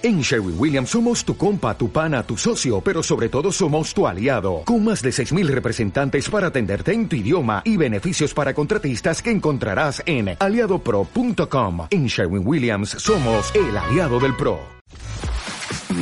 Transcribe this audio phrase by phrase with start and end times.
[0.00, 4.06] En Sherwin Williams somos tu compa, tu pana, tu socio, pero sobre todo somos tu
[4.06, 9.20] aliado, con más de 6.000 representantes para atenderte en tu idioma y beneficios para contratistas
[9.20, 11.88] que encontrarás en aliadopro.com.
[11.90, 14.60] En Sherwin Williams somos el aliado del PRO.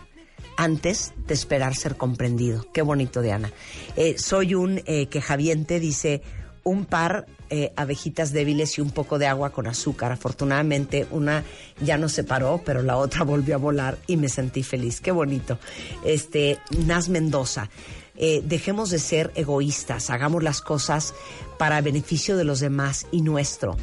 [0.57, 2.65] antes de esperar ser comprendido.
[2.73, 3.51] Qué bonito, Diana.
[3.95, 6.21] Eh, soy un eh, quejaviente, dice,
[6.67, 10.11] un par eh, abejitas débiles y un poco de agua con azúcar.
[10.11, 11.43] Afortunadamente una
[11.81, 14.99] ya no se paró, pero la otra volvió a volar y me sentí feliz.
[14.99, 15.57] Qué bonito.
[16.03, 17.69] Este, Nas Mendoza.
[18.19, 21.13] Eh, dejemos de ser egoístas, hagamos las cosas
[21.59, 23.77] para beneficio de los demás y nuestro.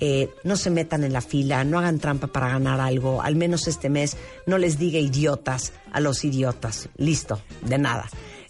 [0.00, 3.66] Eh, no se metan en la fila, no hagan trampa para ganar algo, al menos
[3.66, 4.16] este mes
[4.46, 6.90] no les diga idiotas a los idiotas.
[6.98, 8.08] Listo, de nada.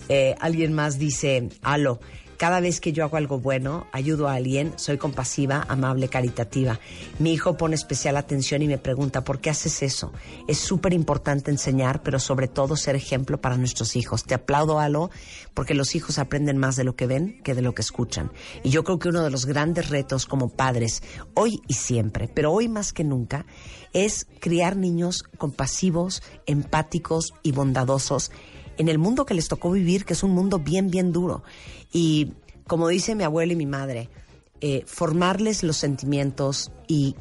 [0.09, 2.01] Eh, alguien más dice, alo,
[2.39, 6.79] cada vez que yo hago algo bueno, ayudo a alguien, soy compasiva, amable, caritativa.
[7.19, 10.13] Mi hijo pone especial atención y me pregunta, ¿por qué haces eso?
[10.47, 14.23] Es súper importante enseñar, pero sobre todo ser ejemplo para nuestros hijos.
[14.23, 15.11] Te aplaudo, Alo,
[15.53, 18.31] porque los hijos aprenden más de lo que ven que de lo que escuchan.
[18.63, 21.03] Y yo creo que uno de los grandes retos como padres,
[21.35, 23.47] hoy y siempre, pero hoy más que nunca,
[23.93, 28.31] es criar niños compasivos, empáticos y bondadosos
[28.79, 31.43] en el mundo que les tocó vivir, que es un mundo bien, bien duro.
[31.93, 32.33] Y
[32.67, 34.09] como dice mi abuela y mi madre,
[34.61, 37.17] eh, formarles los sentimientos y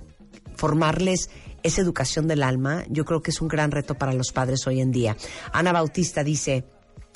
[0.55, 1.29] formarles
[1.63, 4.79] esa educación del alma, yo creo que es un gran reto para los padres hoy
[4.79, 5.17] en día.
[5.51, 6.65] Ana Bautista dice,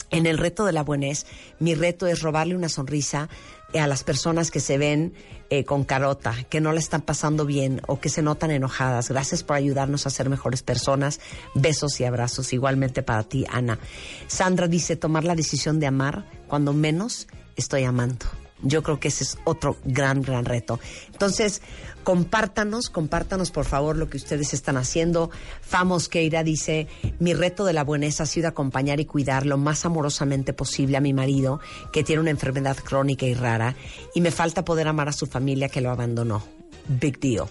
[0.10, 1.26] en el reto de la buenez,
[1.60, 3.30] mi reto es robarle una sonrisa
[3.80, 5.14] a las personas que se ven
[5.50, 9.10] eh, con carota, que no la están pasando bien o que se notan enojadas.
[9.10, 11.20] Gracias por ayudarnos a ser mejores personas.
[11.56, 13.80] Besos y abrazos igualmente para ti, Ana.
[14.28, 18.26] Sandra dice, tomar la decisión de amar cuando menos estoy amando.
[18.64, 20.80] Yo creo que ese es otro gran, gran reto.
[21.12, 21.62] Entonces,
[22.04, 25.32] compártanos, compártanos por favor lo que ustedes están haciendo.
[25.62, 26.88] Famos Keira dice,
[27.20, 31.02] mi reto de la bueneza ha sido acompañar y cuidar lo más amorosamente posible a
[31.02, 31.60] mi marido,
[31.92, 33.76] que tiene una enfermedad crónica y rara,
[34.14, 36.61] y me falta poder amar a su familia que lo abandonó
[37.00, 37.48] big deal.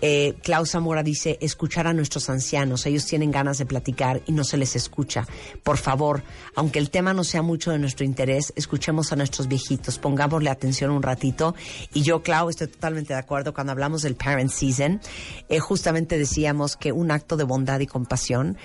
[0.00, 4.44] Eh, Klaus Zamora dice, escuchar a nuestros ancianos, ellos tienen ganas de platicar y no
[4.44, 5.26] se les escucha.
[5.62, 6.22] Por favor,
[6.54, 10.90] aunque el tema no sea mucho de nuestro interés, escuchemos a nuestros viejitos, pongámosle atención
[10.90, 11.54] un ratito.
[11.92, 15.00] Y yo, Clau, estoy totalmente de acuerdo cuando hablamos del Parent Season,
[15.48, 18.56] eh, justamente decíamos que un acto de bondad y compasión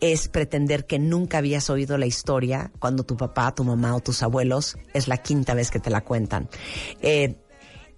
[0.00, 4.22] es pretender que nunca habías oído la historia cuando tu papá, tu mamá o tus
[4.22, 6.48] abuelos es la quinta vez que te la cuentan.
[7.02, 7.36] Eh,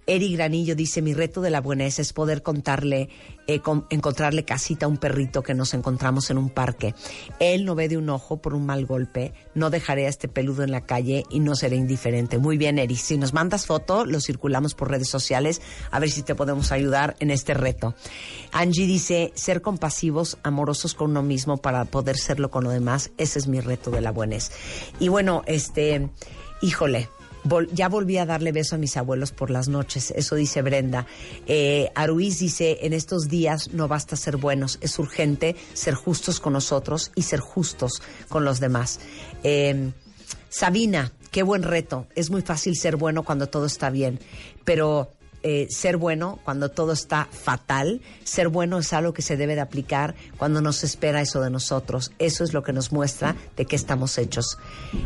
[0.07, 3.09] Eri Granillo dice, mi reto de la buenez es poder contarle,
[3.47, 6.95] eh, con, encontrarle casita a un perrito que nos encontramos en un parque.
[7.39, 10.63] Él no ve de un ojo por un mal golpe, no dejaré a este peludo
[10.63, 12.39] en la calle y no seré indiferente.
[12.39, 15.61] Muy bien, Eri, si nos mandas foto, lo circulamos por redes sociales,
[15.91, 17.93] a ver si te podemos ayudar en este reto.
[18.51, 23.37] Angie dice, ser compasivos, amorosos con uno mismo para poder serlo con lo demás, ese
[23.37, 24.51] es mi reto de la buenez.
[24.99, 26.09] Y bueno, este,
[26.61, 27.09] híjole,
[27.71, 31.05] ya volví a darle beso a mis abuelos por las noches, eso dice Brenda.
[31.47, 36.53] Eh, Aruiz dice, en estos días no basta ser buenos, es urgente ser justos con
[36.53, 38.99] nosotros y ser justos con los demás.
[39.43, 39.91] Eh,
[40.49, 44.19] Sabina, qué buen reto, es muy fácil ser bueno cuando todo está bien,
[44.65, 45.09] pero
[45.43, 48.01] eh, ser bueno cuando todo está fatal.
[48.23, 52.11] Ser bueno es algo que se debe de aplicar cuando nos espera eso de nosotros.
[52.19, 54.59] Eso es lo que nos muestra de qué estamos hechos.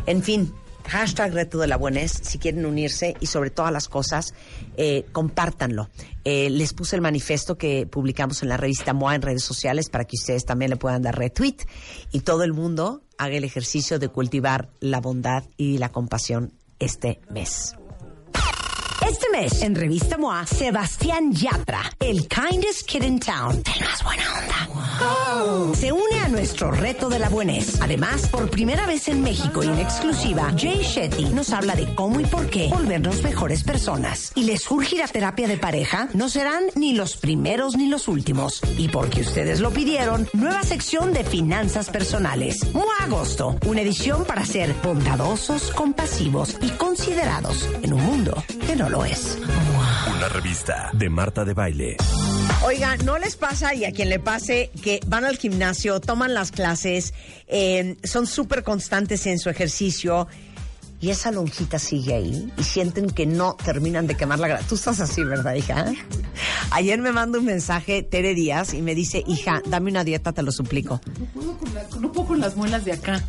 [0.04, 0.52] En fin,
[0.88, 4.34] hashtag reto de la si quieren unirse y sobre todas las cosas,
[4.76, 5.88] eh, compártanlo.
[6.24, 10.04] Eh, les puse el manifiesto que publicamos en la revista MOA en redes sociales para
[10.04, 11.56] que ustedes también le puedan dar retweet
[12.12, 17.20] y todo el mundo haga el ejercicio de cultivar la bondad y la compasión este
[17.30, 17.76] mes.
[19.08, 24.24] Este mes, en Revista MOA, Sebastián Yatra, el kindest kid in town, el más buena
[24.34, 27.80] onda, se une a nuestro reto de la buenez.
[27.80, 32.18] Además, por primera vez en México y en exclusiva, Jay Shetty nos habla de cómo
[32.18, 34.32] y por qué volvernos mejores personas.
[34.34, 38.60] Y les surge la terapia de pareja, no serán ni los primeros ni los últimos.
[38.76, 42.72] Y porque ustedes lo pidieron, nueva sección de finanzas personales.
[42.72, 48.88] MOA Agosto, una edición para ser bondadosos, compasivos y considerados en un mundo que no
[48.88, 49.38] lo es.
[50.16, 51.96] Una revista de Marta de Baile.
[52.64, 56.50] Oiga, ¿no les pasa y a quien le pase que van al gimnasio, toman las
[56.52, 57.12] clases,
[57.48, 60.26] eh, son súper constantes en su ejercicio
[60.98, 64.66] y esa lonjita sigue ahí y sienten que no terminan de quemar la grasa?
[64.66, 65.92] Tú estás así, ¿verdad, hija?
[66.70, 70.42] Ayer me manda un mensaje Tere Díaz y me dice, hija, dame una dieta, te
[70.42, 71.00] lo suplico.
[71.18, 73.22] No puedo con, la- no puedo con las muelas de acá.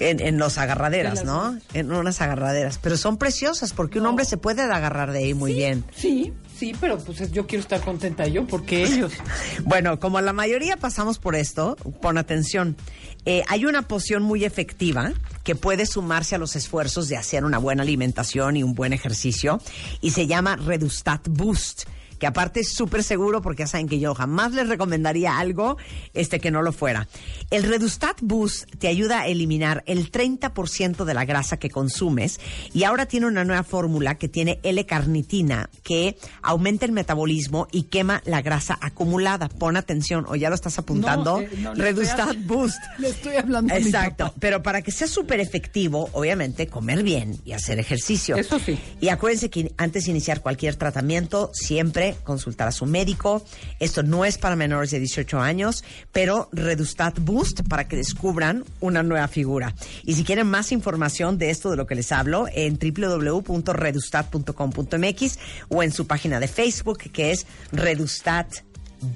[0.00, 1.58] En, en los agarraderas, En las- ¿no?
[1.74, 2.78] En unas agarraderas.
[2.82, 5.84] Pero son preciosas porque un hombre se puede agarrar de ahí muy bien.
[5.94, 9.12] Sí, sí, pero pues yo quiero estar contenta yo porque ellos.
[9.64, 12.76] Bueno, como la mayoría pasamos por esto, pon atención.
[13.24, 15.12] Eh, hay una poción muy efectiva
[15.42, 19.60] que puede sumarse a los esfuerzos de hacer una buena alimentación y un buen ejercicio
[20.00, 21.84] y se llama Redustat Boost
[22.18, 25.76] que aparte es súper seguro porque ya saben que yo jamás les recomendaría algo
[26.14, 27.08] este que no lo fuera.
[27.50, 32.40] El Redustat Boost te ayuda a eliminar el 30% de la grasa que consumes
[32.72, 38.22] y ahora tiene una nueva fórmula que tiene L-carnitina que aumenta el metabolismo y quema
[38.24, 39.48] la grasa acumulada.
[39.48, 41.36] Pon atención, o ya lo estás apuntando.
[41.36, 42.78] No, eh, no, Redustat estoy- Boost.
[42.98, 47.78] Le estoy hablando Exacto, pero para que sea súper efectivo, obviamente, comer bien y hacer
[47.78, 48.36] ejercicio.
[48.36, 48.78] Eso sí.
[49.00, 53.44] Y acuérdense que antes de iniciar cualquier tratamiento, siempre consultar a su médico.
[53.80, 59.02] Esto no es para menores de 18 años, pero Redustat Boost para que descubran una
[59.02, 59.74] nueva figura.
[60.04, 65.38] Y si quieren más información de esto de lo que les hablo, en www.redustat.com.mx
[65.68, 68.46] o en su página de Facebook, que es Redustat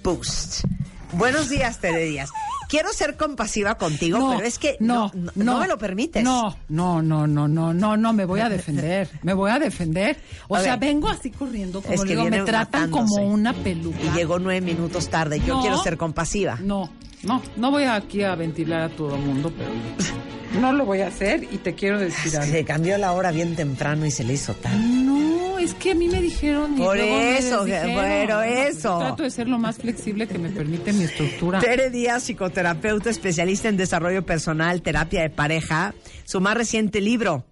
[0.02, 0.64] Boost.
[1.12, 2.30] Buenos días, Tere Díaz.
[2.68, 6.22] Quiero ser compasiva contigo, pero es que no, no, no me lo permites.
[6.22, 9.10] No, no, no, no, no, no, no, me voy a defender.
[9.22, 10.18] Me voy a defender.
[10.46, 10.88] O A sea, ver.
[10.90, 13.14] vengo así corriendo, como Es que digo, me tratan matándose.
[13.16, 13.98] como una peluca.
[14.04, 15.40] Y llegó nueve minutos tarde.
[15.40, 16.58] Yo quiero ser compasiva.
[16.62, 16.88] No,
[17.24, 19.70] no, no voy aquí a ventilar a todo el mundo, pero
[20.58, 22.50] no lo voy a hacer y te quiero decir algo.
[22.52, 24.79] Se cambió la hora bien temprano y se le hizo tarde.
[24.79, 26.75] No, es que a mí me dijeron.
[26.75, 28.99] y Por eso, pero eso.
[28.99, 31.61] Trato de ser lo más flexible que me permite mi estructura.
[31.61, 35.94] Tere Díaz, psicoterapeuta, especialista en desarrollo personal, terapia de pareja.
[36.25, 37.44] Su más reciente libro,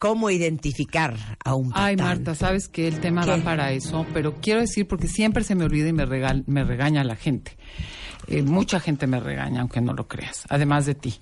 [0.00, 1.84] Cómo identificar a un patán.
[1.84, 3.30] Ay, Marta, sabes que el tema ¿Qué?
[3.30, 6.62] va para eso, pero quiero decir, porque siempre se me olvida y me, regal- me
[6.62, 7.56] regaña la gente.
[8.26, 11.20] Eh, mucha gente me regaña, aunque no lo creas, además de ti.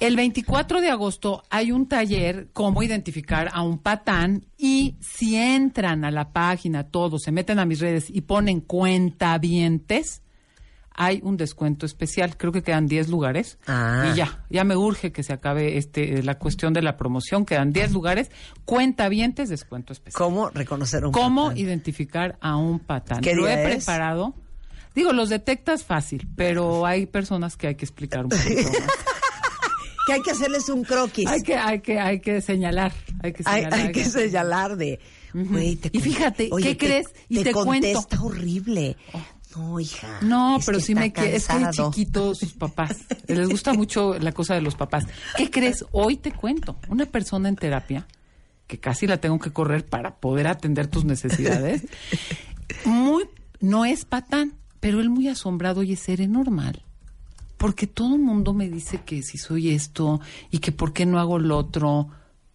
[0.00, 6.04] El 24 de agosto hay un taller, cómo identificar a un patán, y si entran
[6.04, 10.22] a la página todos, se meten a mis redes y ponen cuentavientes,
[11.00, 12.36] hay un descuento especial.
[12.36, 13.58] Creo que quedan 10 lugares.
[13.68, 14.10] Ah.
[14.12, 17.44] Y ya, ya me urge que se acabe este la cuestión de la promoción.
[17.46, 18.32] Quedan 10 lugares.
[18.64, 20.18] Cuentavientes, descuento especial.
[20.18, 21.58] ¿Cómo reconocer un ¿Cómo patán?
[21.58, 23.20] identificar a un patán?
[23.20, 23.84] ¿Qué Lo día he es?
[23.84, 24.34] preparado.
[24.98, 28.82] Digo, los detectas fácil, pero hay personas que hay que explicar un poquito más.
[30.08, 31.28] Que hay que hacerles un croquis.
[31.28, 33.74] hay que, hay que, hay que señalar, hay que señalar.
[33.74, 34.98] hay que señalar de...
[35.32, 37.06] Güey, te Y fíjate, Oye, ¿qué crees?
[37.28, 37.92] Y te cuento.
[37.92, 38.96] contesta horrible.
[39.54, 40.18] No, hija.
[40.22, 41.92] No, es pero sí me que es que de cansado.
[41.92, 42.96] chiquitos sus papás.
[43.28, 45.04] Les gusta mucho la cosa de los papás.
[45.36, 45.84] ¿Qué crees?
[45.92, 46.76] Hoy te cuento.
[46.88, 48.08] Una persona en terapia,
[48.66, 51.82] que casi la tengo que correr para poder atender tus necesidades,
[52.84, 53.28] muy,
[53.60, 56.82] no es patán, pero él muy asombrado, oye, seré normal.
[57.56, 60.20] Porque todo el mundo me dice que si soy esto
[60.50, 62.08] y que por qué no hago lo otro.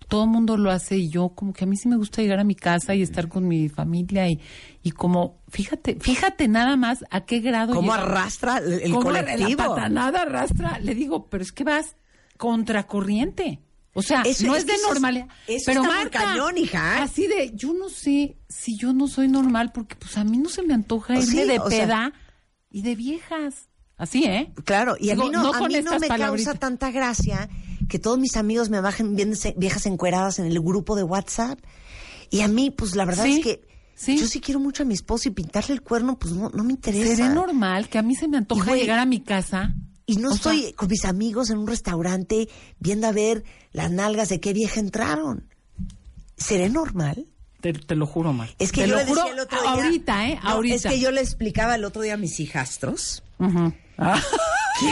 [0.08, 2.40] Todo el mundo lo hace y yo como que a mí sí me gusta llegar
[2.40, 4.40] a mi casa y estar con mi familia y,
[4.84, 9.04] y como, fíjate, fíjate nada más a qué grado ¿Cómo llega- arrastra el, el cómo
[9.06, 9.62] colectivo?
[9.64, 10.80] La patanada arrastra.
[10.80, 11.96] Le digo, pero es que vas
[12.38, 13.60] contracorriente.
[13.94, 15.28] O sea, Eso- no es de normalidad.
[15.48, 17.04] eso pero está Marta, cañón, hija.
[17.04, 20.50] Así de, yo no sé si yo no soy normal porque pues a mí no
[20.50, 22.14] se me antoja irme sí, de sea- peda
[22.72, 23.70] y de viejas.
[23.96, 24.52] Así, ¿eh?
[24.66, 26.46] Claro, y a mí no, no a mí no me palabritas.
[26.46, 27.48] causa tanta gracia
[27.88, 31.60] que todos mis amigos me bajen viejas encueradas en el grupo de WhatsApp.
[32.32, 33.38] Y a mí, pues la verdad Sí.
[33.38, 34.18] es que Sí.
[34.18, 36.74] Yo sí quiero mucho a mi esposo y pintarle el cuerno, pues no, no me
[36.74, 37.16] interesa.
[37.16, 39.72] Seré normal que a mí se me antoja llegar a mi casa.
[40.06, 43.90] Y no O estoy sea, con mis amigos en un restaurante viendo a ver las
[43.92, 45.50] nalgas de qué vieja entraron.
[46.38, 47.28] ¿Seré normal?
[47.62, 48.50] te, te lo juro, Mar.
[48.60, 49.72] Es que te yo lo le juro decía el otro día.
[49.72, 50.40] ahorita, ¿eh?
[50.44, 50.76] No, ahorita.
[50.76, 53.24] Es que yo le explicaba el otro día a mis hijastros.
[53.40, 54.20] Ah.
[54.80, 54.86] que,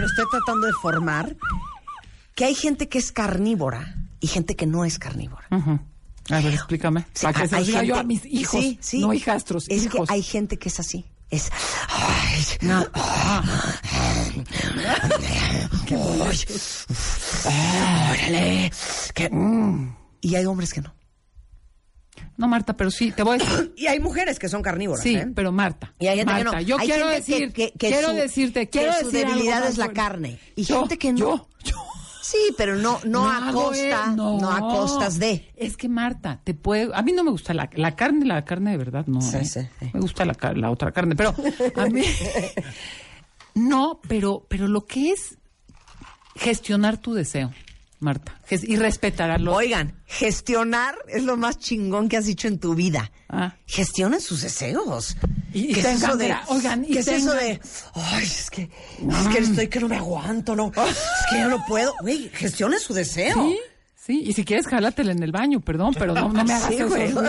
[0.00, 1.36] lo estoy tratando de formar,
[2.34, 5.46] que hay gente que es carnívora y gente que no es carnívora.
[5.50, 7.04] A ver, explícame.
[7.12, 9.00] Sí, Para que se diga yo gente- a mis hijos, Sí, sí.
[9.00, 10.08] no hijastros, Es hijos.
[10.08, 11.04] que hay gente que es así.
[11.28, 11.50] Es.
[11.90, 12.86] Ay, No.
[17.46, 18.10] Ah.
[18.12, 18.72] órale.
[19.14, 19.30] que-
[20.20, 20.94] Y hay hombres que no.
[22.36, 23.74] No, Marta, pero sí, te voy a decir.
[23.76, 25.02] Y hay mujeres que son carnívoras.
[25.02, 25.28] Sí, ¿eh?
[25.34, 25.94] pero Marta.
[25.98, 26.60] Y hay gente Marta, que no.
[26.62, 29.26] yo Hay quiero gente que- decir, que, que quiero su- decirte, que quiero su decir
[29.28, 30.38] debilidad es la carne.
[30.56, 31.18] Y Yo, gente que no.
[31.18, 31.76] Yo, yo.
[32.22, 34.50] Sí, pero no, no, a costa, no.
[34.50, 35.52] a costas de.
[35.56, 38.70] Es que Marta, te puede, a mí no me gusta la, la carne, la carne
[38.70, 39.20] de verdad no.
[39.20, 39.44] Sí, ¿eh?
[39.44, 39.90] sí, sí.
[39.92, 41.34] Me gusta la, la otra carne, pero
[41.76, 42.02] a mí
[43.54, 45.36] no, pero, pero lo que es
[46.36, 47.52] gestionar tu deseo,
[48.00, 49.54] Marta, y respetar a los.
[49.56, 53.10] Oigan, gestionar es lo más chingón que has dicho en tu vida.
[53.28, 53.54] Ah.
[53.66, 55.16] Gestionen sus deseos.
[55.52, 57.60] Y- y ¿Qué es eso de, oigan, y ¿qué es eso de,
[57.94, 60.96] ay, es que, es que estoy que no me aguanto, no, es
[61.30, 61.94] que ya no puedo.
[62.00, 63.34] Güey, gestione su deseo.
[63.34, 63.58] Sí,
[63.94, 66.74] sí, y si quieres, jálatela en el baño, perdón, pero no, no me hagas Sí,
[66.74, 67.22] eso.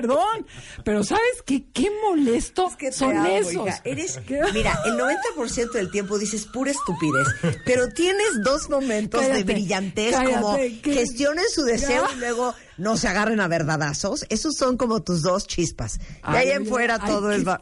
[0.00, 0.46] perdón,
[0.84, 1.64] pero ¿sabes qué?
[1.72, 3.52] Qué molesto Es que son amo, esos.
[3.54, 3.80] hija.
[3.84, 4.20] Eres,
[4.52, 7.26] mira, el 90% del tiempo dices pura estupidez,
[7.64, 12.14] pero tienes dos momentos de Cállate, brillantez cállate, como que- gestionen su deseo Ya.
[12.16, 14.24] y luego no se agarren a verdadazos.
[14.28, 15.98] Esos son como tus dos chispas.
[15.98, 16.04] De
[16.38, 17.46] ahí Ay, en fuera ay, todo qué es...
[17.46, 17.60] va-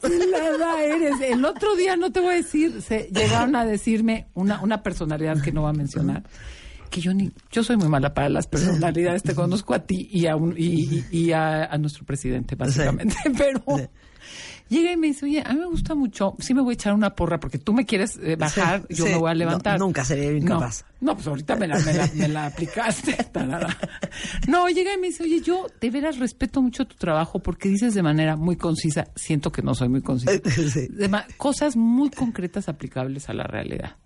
[0.83, 1.21] eres.
[1.21, 5.43] El otro día, no te voy a decir, se llegaron a decirme una, una personalidad
[5.43, 6.23] que no va a mencionar,
[6.91, 10.27] que yo ni, yo soy muy mala para las personalidades, te conozco a ti y
[10.27, 13.63] a, un- y, y- y a, a nuestro presidente, básicamente, pero...
[14.69, 16.95] Llega y me dice, oye, a mí me gusta mucho, sí me voy a echar
[16.95, 19.11] una porra porque tú me quieres eh, bajar, Sí, yo sí.
[19.11, 19.81] me voy a No, levantar.
[19.81, 20.85] nunca sería incapaz.
[21.01, 23.17] No, no, pues ahorita me la, me la, me la aplicaste.
[24.47, 27.95] No, llega y me dice, oye, yo de veras respeto mucho tu trabajo porque dices
[27.95, 30.33] de manera muy concisa, siento que no soy muy concisa,
[30.73, 30.89] Sí.
[31.37, 33.97] cosas muy concretas aplicables a la realidad.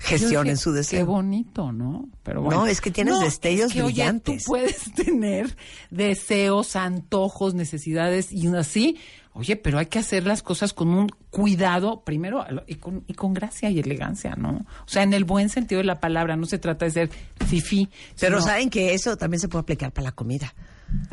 [0.00, 1.06] Yo Gestionen dije, su Qué deseo.
[1.06, 2.08] bonito, ¿no?
[2.22, 2.60] Pero bueno.
[2.62, 4.44] No, es que tienes destellos es que, oye, brillantes.
[4.44, 5.54] tú puedes tener
[5.90, 8.96] deseos, antojos, necesidades y así.
[9.32, 13.32] Oye, pero hay que hacer las cosas con un cuidado, primero, y con, y con
[13.32, 14.66] gracia y elegancia, ¿no?
[14.84, 17.10] O sea, en el buen sentido de la palabra, no se trata de ser
[17.46, 17.88] fifí.
[18.18, 20.52] Pero sino- saben que eso también se puede aplicar para la comida.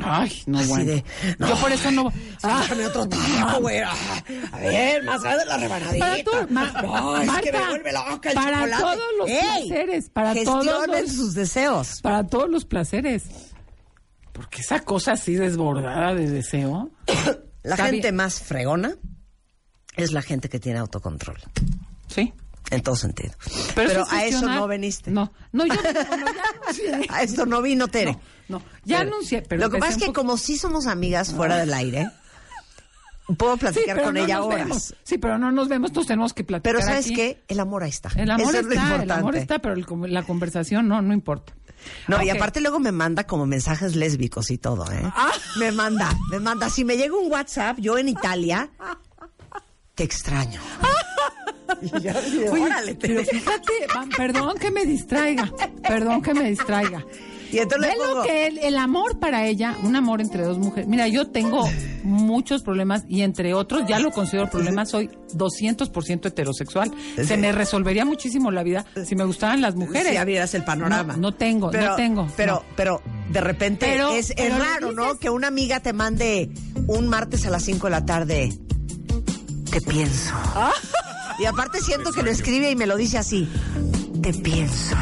[0.00, 0.84] Ay, no, Así bueno.
[0.86, 1.04] de,
[1.38, 2.12] Yo por eso no...
[2.42, 3.78] Ah, dame otro taco, güey.
[3.78, 3.94] A
[4.60, 6.04] ver, más grande la rebanadita.
[6.04, 8.82] Para todo, Ma- no, es que me Marta, vuelve loca el para chocolate.
[8.82, 9.38] todos los ¡Ey!
[9.68, 12.00] placeres, para todos los- sus deseos.
[12.02, 13.22] para todos los placeres.
[14.32, 16.90] Porque esa cosa así desbordada de deseo.
[17.68, 18.16] La Está gente bien.
[18.16, 18.96] más fregona
[19.96, 21.36] es la gente que tiene autocontrol.
[22.08, 22.32] Sí.
[22.70, 23.32] En todo sentido.
[23.74, 25.10] Pero, Pero, a eso no veniste.
[25.10, 27.06] No, no, yo bueno, ya anuncié.
[27.08, 28.12] A esto no vino Tere.
[28.48, 29.42] No, no, ya anuncié.
[29.42, 32.10] Pero Lo que pasa es que como sí somos amigas fuera del aire,
[33.36, 34.58] puedo Sí, platicar pero con no ella horas.
[34.60, 34.94] vemos.
[35.02, 37.14] Sí, pero no nos vemos, entonces tenemos que platicar Pero ¿sabes aquí.
[37.14, 37.42] qué?
[37.48, 38.10] El amor ahí está.
[38.16, 41.12] El amor Eso es lo está, el amor está, pero el- la conversación no, no
[41.14, 41.54] importa.
[42.06, 45.02] No, y aparte luego me manda como mensajes lésbicos y todo, ¿eh?
[45.04, 45.32] Ah.
[45.58, 46.70] Me manda, me manda.
[46.70, 48.70] Si me llega un WhatsApp, yo en Italia,
[49.94, 50.60] te extraño.
[51.82, 53.72] Y Oye, órale, pero fíjate,
[54.16, 55.52] perdón que me distraiga,
[55.86, 57.04] perdón que me distraiga.
[57.52, 60.58] Y entonces le Ve lo que el, el amor para ella, un amor entre dos
[60.58, 60.88] mujeres.
[60.88, 61.68] Mira, yo tengo
[62.02, 66.90] muchos problemas y entre otros, ya lo considero problema, soy 200% heterosexual.
[67.22, 70.12] Se me resolvería muchísimo la vida si me gustaran las mujeres.
[70.12, 71.14] Si abrieras el panorama.
[71.14, 72.28] No, no tengo, pero, no tengo.
[72.36, 72.62] Pero, no.
[72.76, 75.18] pero de repente Pero- es, es pero le raro, ¿no?
[75.18, 76.50] Que una amiga te mande
[76.86, 78.52] un martes a las 5 de la tarde.
[79.70, 80.32] Te pienso.
[80.34, 80.72] Ah.
[81.38, 83.48] Y aparte siento que lo escribe y me lo dice así.
[84.22, 84.96] Te pienso.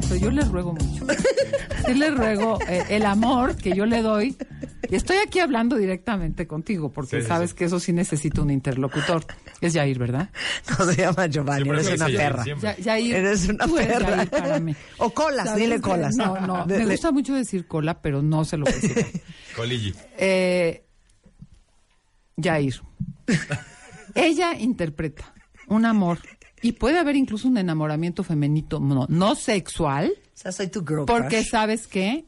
[0.00, 1.06] Pero, yo le ruego mucho.
[1.86, 4.36] Sí le ruego eh, el amor que yo le doy.
[4.88, 7.56] Y estoy aquí hablando directamente contigo, porque Sí, sabes sí.
[7.56, 9.24] que eso sí necesita un interlocutor.
[9.60, 10.28] Es Yair, ¿verdad?
[10.78, 12.44] No se llama Giovanni, eres una Yair, perra.
[12.44, 12.74] siempre.
[12.78, 14.16] Ya- Yair, Eres una tú eres perra.
[14.16, 14.76] Yair para mí.
[14.98, 16.14] O colas, ¿Sabes dile colas.
[16.16, 19.22] No, no, me gusta mucho decir cola, pero no se lo voy a decir.
[19.56, 19.94] Coligi.
[20.18, 20.84] Eh,
[22.36, 22.80] Yair.
[24.14, 25.32] Ella interpreta
[25.68, 26.18] un amor
[26.62, 31.04] y puede haber incluso un enamoramiento femenino no, no sexual, O sea, soy tu girl
[31.06, 31.50] porque crush.
[31.50, 32.24] sabes que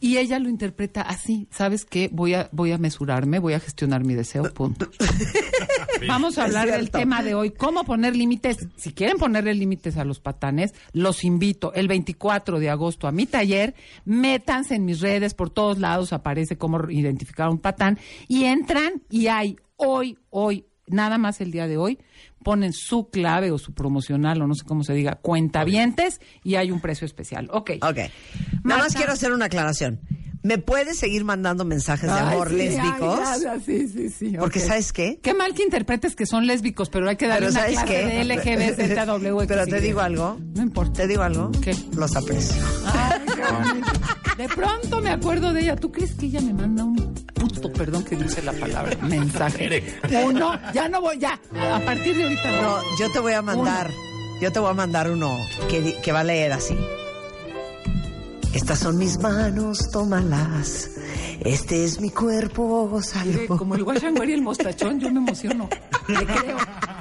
[0.00, 2.10] Y ella lo interpreta así, ¿sabes qué?
[2.12, 4.90] Voy a, voy a mesurarme, voy a gestionar mi deseo, punto.
[6.08, 8.66] Vamos a hablar del tema de hoy, cómo poner límites.
[8.76, 13.26] Si quieren ponerle límites a los patanes, los invito el 24 de agosto a mi
[13.26, 13.74] taller,
[14.04, 19.02] métanse en mis redes, por todos lados aparece cómo identificar a un patán, y entran
[19.08, 21.98] y hay hoy, hoy, nada más el día de hoy,
[22.42, 26.70] ponen su clave o su promocional o no sé cómo se diga, cuentavientes y hay
[26.70, 27.48] un precio especial.
[27.52, 27.72] Ok.
[27.82, 27.98] Ok.
[28.64, 30.00] Nada más quiero hacer una aclaración.
[30.42, 33.18] ¿Me puedes seguir mandando mensajes de Ay, amor sí, lésbicos?
[33.26, 34.36] ay, ya, ya, sí, sí, sí.
[34.38, 34.58] Porque.
[34.60, 35.18] ¿sabes qué?
[35.22, 37.94] Qué mal que interpretes que son lésbicos, pero hay que darle Pero una ¿sabes clase
[37.94, 38.06] qué?
[38.06, 39.44] de LGBTW.
[39.48, 40.38] Pero te digo algo.
[40.54, 40.92] No importa.
[41.02, 41.50] Te digo algo.
[41.62, 41.76] ¿Qué?
[41.94, 42.62] Los aprecio.
[42.86, 43.92] Ay, qué bonito.
[44.38, 45.76] De pronto me acuerdo de ella.
[45.76, 46.96] ¿Tú crees que ella me manda un
[47.34, 49.84] puto, perdón que dice la palabra, mensaje?
[50.24, 51.38] Uno, ya no voy, ya.
[51.74, 52.62] A partir de ahorita no.
[52.62, 53.90] No, yo te voy a mandar,
[54.40, 55.36] yo te voy a mandar uno
[55.68, 56.74] que, que va a leer así.
[58.54, 60.90] Estas son mis manos, tómalas.
[61.40, 63.46] Este es mi cuerpo, gózalo.
[63.46, 65.68] Como el guachanguari y el mostachón, yo me emociono.
[66.08, 66.56] Le creo.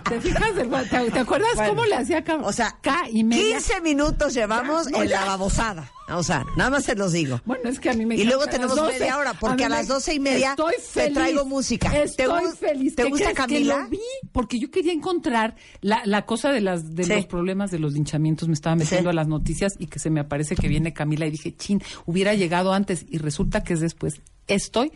[0.07, 0.55] ¿Te fijas?
[0.55, 3.57] del ¿Te, te acuerdas Bueno, cómo le hacía O sea, K y media?
[3.57, 5.91] 15 minutos llevamos no, en la babosada.
[6.17, 7.39] O sea, nada más se los digo.
[7.45, 9.69] Bueno, es que a mí me Y luego tenemos las 12, media hora, porque a
[9.69, 11.89] las doce y media Estoy te traigo música.
[11.91, 12.95] ¿Te Estoy feliz.
[12.95, 13.37] te ¿Qué gusta crees?
[13.47, 13.77] Que Camila?
[13.83, 13.99] lo vi
[14.31, 17.13] porque yo quería encontrar la, la cosa de las de Sí.
[17.13, 18.47] los problemas de los linchamientos.
[18.47, 19.13] Me estaba metiendo Sí.
[19.13, 22.33] a las noticias y que se me aparece que viene Camila y dije, chin, hubiera
[22.33, 24.21] llegado antes y resulta que es después.
[24.47, 24.91] Estoy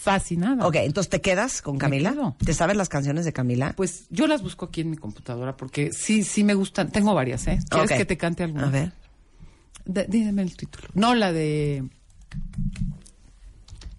[0.00, 0.66] fascinada.
[0.66, 2.34] Ok, entonces te quedas con Camila.
[2.44, 3.74] ¿Te sabes las canciones de Camila?
[3.76, 6.90] Pues yo las busco aquí en mi computadora porque sí, sí me gustan.
[6.92, 7.58] Tengo varias, ¿eh?
[7.68, 8.68] ¿Quieres que te cante alguna?
[8.68, 8.92] A ver.
[9.86, 10.88] Dígame el título.
[10.94, 11.84] No, la de.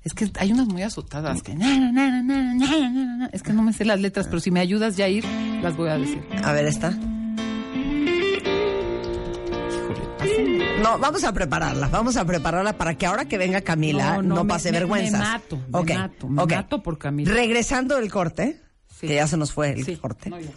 [0.04, 1.42] Es que hay unas muy azotadas.
[1.42, 1.54] Que...
[3.34, 5.26] Es que no me sé las letras, pero si me ayudas ya a ir,
[5.62, 6.22] las voy a decir.
[6.44, 7.18] A ver, pásenme.
[10.82, 11.88] No, vamos a prepararla.
[11.88, 14.80] Vamos a prepararla para que ahora que venga Camila no, No, no, me- pase me-
[14.80, 15.20] vergüenzas.
[15.20, 17.34] me mato, me mato, me mato por Camila.
[17.34, 18.62] Regresando del corte,
[19.00, 19.08] Sí.
[19.08, 20.30] que ya se nos fue el Sí, corte.
[20.30, 20.50] no, ya.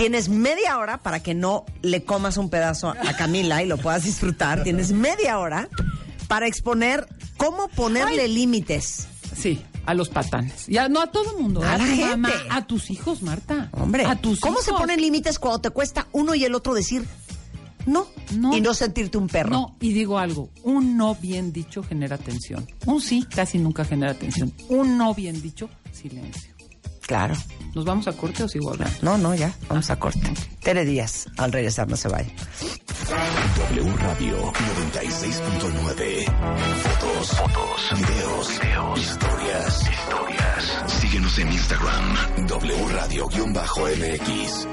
[0.00, 4.04] Tienes media hora para que no le comas un pedazo a Camila y lo puedas
[4.04, 4.62] disfrutar.
[4.62, 5.68] Tienes media hora
[6.26, 9.08] para exponer cómo ponerle límites.
[9.36, 10.66] Sí, a los patanes.
[10.68, 11.62] Ya, no a todo mundo.
[11.62, 12.06] A A, la tu gente.
[12.16, 13.68] mamá, a tus hijos, Marta.
[13.72, 17.04] Hombre, a tus ¿cómo se ponen límites cuando te cuesta uno y el otro decir
[17.84, 18.56] no, No.
[18.56, 19.50] y no sentirte un perro?
[19.50, 22.66] No, y digo algo, un no bien dicho genera tensión.
[22.86, 24.50] Un sí casi nunca genera tensión.
[24.70, 26.54] Un no bien dicho, silencio.
[27.10, 27.34] Claro.
[27.74, 28.96] ¿Nos vamos a corte o sigo hablando?
[29.02, 29.52] No, no, ya.
[29.68, 30.32] Vamos a corte.
[30.62, 32.30] Tere Díaz, al regresar, no se vaya.
[33.72, 36.24] W Radio 96.9.
[36.84, 40.82] Fotos, fotos, videos, videos, historias, historias.
[41.00, 44.68] Síguenos en Instagram, W Radio-MX.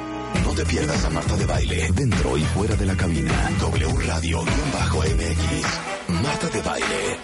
[0.46, 3.50] No te pierdas a Marta de Baile, dentro y fuera de la cabina.
[3.62, 5.66] W Radio-MX.
[6.22, 7.18] Marta de Baile.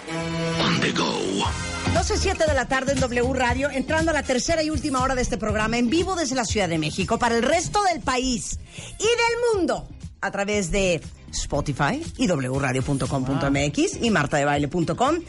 [0.60, 1.63] On the go.
[1.94, 5.22] 12.07 de la tarde en W Radio, entrando a la tercera y última hora de
[5.22, 8.58] este programa en vivo desde la Ciudad de México para el resto del país
[8.98, 9.88] y del mundo
[10.20, 15.20] a través de Spotify y wradio.com.mx y martadebaile.com.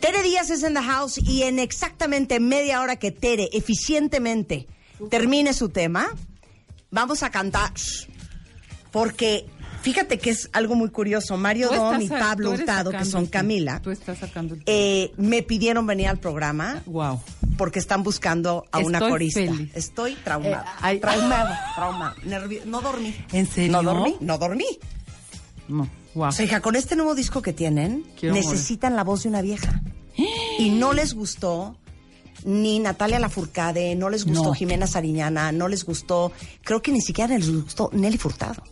[0.00, 4.66] Tere Díaz es en the house y en exactamente media hora que Tere eficientemente
[5.08, 6.10] termine su tema,
[6.90, 7.70] vamos a cantar.
[8.90, 9.46] Porque
[9.82, 11.36] fíjate que es algo muy curioso.
[11.36, 14.62] Mario Dom y Pablo Hurtado, que son Camila, Tú estás sacando el...
[14.66, 17.20] eh, me pidieron venir al programa wow.
[17.58, 19.40] porque están buscando a una corista.
[19.40, 19.70] feliz.
[19.74, 20.64] Estoy traumada.
[20.64, 22.16] Eh, ay- traumada, traumada.
[22.24, 23.14] Nervio- no dormí.
[23.32, 23.72] ¿En serio?
[23.72, 24.66] No dormí, no dormí.
[25.68, 26.28] No, wow.
[26.28, 29.42] O sea, hija, con este nuevo disco que tienen, Quiero necesitan la voz de una
[29.42, 29.80] vieja.
[30.58, 31.76] Y no les gustó
[32.44, 34.54] ni Natalia Lafourcade, no les gustó No.
[34.54, 38.62] Jimena Sariñana, no les gustó, creo que ni siquiera les gustó Nelly Furtado.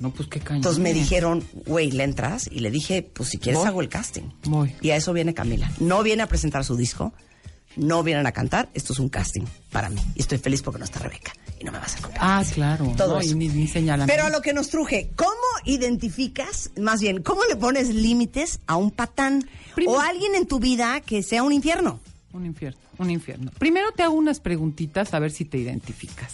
[0.00, 0.56] No, pues qué cañón.
[0.56, 2.48] Entonces me dijeron, güey, ¿le entras?
[2.50, 3.68] Y le dije, pues si quieres Voy.
[3.68, 4.22] hago el casting.
[4.44, 4.74] Voy.
[4.80, 5.70] Y a eso viene Camila.
[5.78, 7.12] No viene a presentar su disco,
[7.76, 10.00] no vienen a cantar, esto es un casting para mí.
[10.14, 12.18] Y estoy feliz porque no está Rebeca y no me va a competencia.
[12.20, 12.94] Ah, claro.
[12.96, 13.30] Todo no, eso.
[13.32, 14.12] y ni, ni señalamiento.
[14.12, 15.30] Pero a lo que nos truje, ¿cómo
[15.66, 20.46] identificas, más bien, cómo le pones límites a un patán Primero- o a alguien en
[20.46, 22.00] tu vida que sea un infierno?
[22.32, 23.50] Un infierno, un infierno.
[23.58, 26.32] Primero te hago unas preguntitas a ver si te identificas.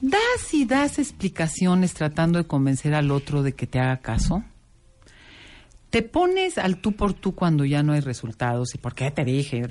[0.00, 4.44] ¿Das y das explicaciones tratando de convencer al otro de que te haga caso?
[5.90, 8.74] ¿Te pones al tú por tú cuando ya no hay resultados?
[8.74, 9.62] ¿Y por qué te dije?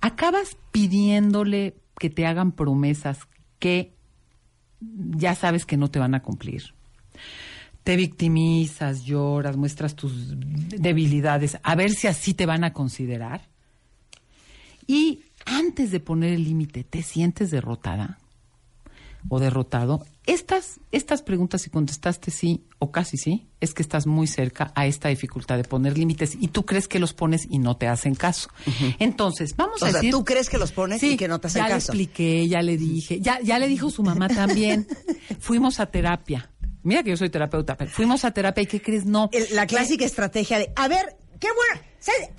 [0.00, 3.18] ¿Acabas pidiéndole que te hagan promesas
[3.58, 3.92] que
[4.80, 6.74] ya sabes que no te van a cumplir?
[7.82, 13.42] Te victimizas, lloras, muestras tus debilidades, a ver si así te van a considerar.
[14.86, 18.18] Y antes de poner el límite, ¿te sientes derrotada?
[19.28, 24.26] O derrotado, estas, estas preguntas, si contestaste sí o casi sí, es que estás muy
[24.26, 27.76] cerca a esta dificultad de poner límites y tú crees que los pones y no
[27.76, 28.48] te hacen caso.
[28.98, 30.10] Entonces, vamos O a sea, decir...
[30.12, 31.92] tú crees que los pones y que no te hacen ya caso.
[31.92, 34.86] le expliqué, ya le dije, ya, ya le dijo su mamá también.
[35.40, 36.50] Fuimos a terapia.
[36.82, 39.06] Mira que yo soy terapeuta, pero fuimos a terapia y ¿qué crees?
[39.06, 39.30] No.
[39.32, 41.86] El- la clásica estrategia de, a ver, qué bueno,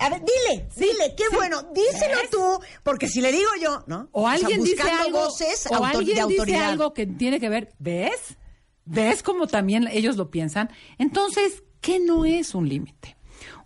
[0.00, 1.36] a ver, dile, dile, qué sí.
[1.36, 2.30] bueno, díselo ¿Ves?
[2.30, 4.08] tú, porque si le digo yo, ¿no?
[4.10, 6.68] O sea, alguien dice buscando algo, voces o alguien de dice autoridad.
[6.70, 8.36] algo que tiene que ver, ¿ves?
[8.84, 10.70] ¿Ves como también ellos lo piensan?
[10.98, 13.16] Entonces, ¿qué no es un límite?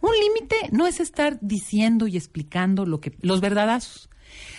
[0.03, 4.11] Un límite no es estar diciendo y explicando lo que los verdadazos.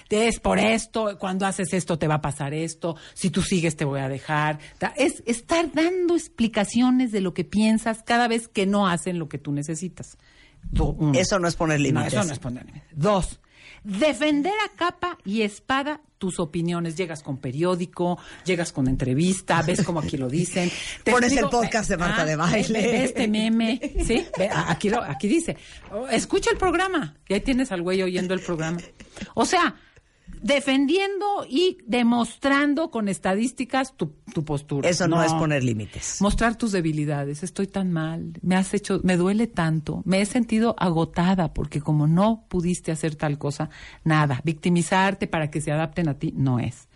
[0.10, 3.86] Es por esto, cuando haces esto te va a pasar esto, si tú sigues te
[3.86, 4.60] voy a dejar.
[4.98, 9.38] Es estar dando explicaciones de lo que piensas cada vez que no hacen lo que
[9.38, 10.18] tú necesitas.
[10.64, 10.96] Do-.
[11.16, 12.14] Eso no es poner No, límites.
[12.14, 12.90] eso no es poner límites.
[12.94, 13.40] Dos,
[13.84, 16.96] defender a capa y espada tus opiniones.
[16.96, 20.72] Llegas con periódico, llegas con entrevista, ves como aquí lo dicen.
[21.06, 22.82] Pones el podcast de Marta de Baile.
[22.82, 24.26] ve este meme, ¿sí?
[24.38, 25.58] Ve, aquí, lo- aquí dice,
[25.92, 28.78] oh, escucha el programa, que ahí tienes al güey oyendo el programa.
[29.34, 29.76] O sea,
[30.42, 34.90] defendiendo y demostrando con estadísticas tu, tu postura.
[34.90, 36.22] Eso no, es poner límites.
[36.22, 37.44] Mostrar tus debilidades.
[37.44, 38.34] Estoy tan mal.
[38.42, 40.02] Me has hecho, me duele tanto.
[40.06, 43.70] Me he sentido agotada porque como no pudiste hacer tal cosa,
[44.04, 44.42] nada.
[44.44, 46.88] Victimizarte para que se adapten a ti no es.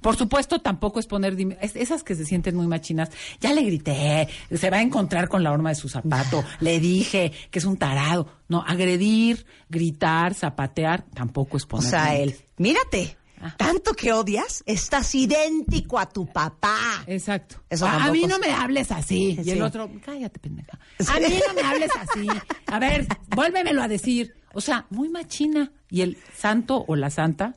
[0.00, 3.10] Por supuesto, tampoco es poner es- esas que se sienten muy machinas.
[3.40, 6.44] Ya le grité, se va a encontrar con la horma de su zapato.
[6.60, 8.26] le dije que es un tarado.
[8.48, 11.90] No, agredir, gritar, zapatear, tampoco es O poner.
[11.90, 13.56] sea, él, mírate, Ah.
[13.56, 16.76] tanto que odias, estás idéntico a tu papá.
[17.08, 17.56] Exacto.
[17.68, 19.36] Eso a, mí no me hables así.
[19.44, 20.78] Y el otro, cállate, pendeja.
[21.08, 22.28] A mí no me hables así.
[22.66, 24.32] A ver, vuélvemelo a decir.
[24.54, 25.72] O sea, muy machina.
[25.90, 27.56] Y el santo o la santa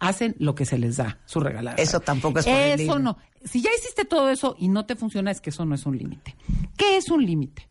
[0.00, 1.76] hacen lo que se les da, su regalada.
[1.76, 3.18] Eso tampoco es poner Eso no.
[3.44, 5.96] Si ya hiciste todo eso y no te funciona, es que eso no es un
[5.96, 6.36] límite.
[6.76, 7.68] ¿Qué es un límite?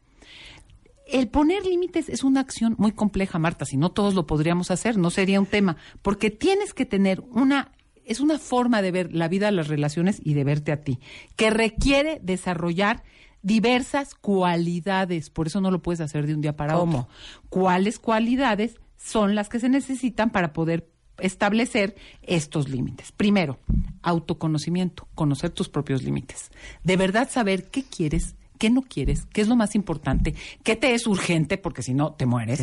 [1.08, 3.66] El poner límites es una acción muy compleja, Marta.
[3.66, 5.78] Si no todos lo podríamos hacer, no sería un tema.
[6.02, 7.72] Porque tienes que tener una.
[8.06, 11.00] Es una forma de ver la vida, las relaciones y de verte a ti,
[11.36, 13.04] que requiere desarrollar
[13.42, 15.30] diversas cualidades.
[15.30, 17.00] Por eso no lo puedes hacer de un día para ¿Cómo?
[17.00, 17.10] otro.
[17.50, 23.12] ¿Cuáles cualidades son las que se necesitan para poder establecer estos límites.
[23.12, 23.60] Primero,
[24.02, 26.52] autoconocimiento, conocer tus propios límites.
[26.84, 30.94] De verdad saber qué quieres, qué no quieres, qué es lo más importante, qué te
[30.94, 32.62] es urgente, porque si no te mueres,